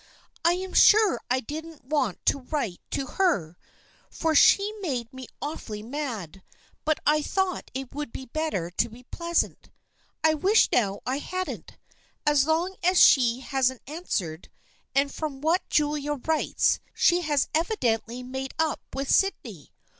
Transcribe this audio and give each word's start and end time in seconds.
"I 0.43 0.53
am 0.53 0.73
sure 0.73 1.21
I 1.29 1.41
didn't 1.41 1.85
want 1.85 2.25
to 2.25 2.39
write 2.39 2.81
to 2.89 3.05
her, 3.05 3.55
for 4.09 4.33
she 4.33 4.73
made 4.81 5.13
me 5.13 5.27
awfully 5.43 5.83
mad, 5.83 6.41
but 6.85 6.99
I 7.05 7.21
thought 7.21 7.69
it 7.75 7.93
was 7.93 8.07
better 8.33 8.71
to 8.71 8.89
be 8.89 9.03
pleasant. 9.03 9.69
I 10.23 10.33
wish 10.33 10.69
now 10.71 11.01
I 11.05 11.19
hadn't, 11.19 11.77
as 12.25 12.47
long 12.47 12.77
as 12.81 12.99
she 12.99 13.41
hasn't 13.41 13.83
answered, 13.85 14.49
and 14.95 15.13
from 15.13 15.39
what 15.39 15.69
Julia 15.69 16.13
writes 16.13 16.79
she 16.95 17.21
has 17.21 17.47
evidently 17.53 18.23
made 18.23 18.55
up 18.57 18.81
with 18.95 19.07
Syd 19.13 19.35
ney. 19.45 19.71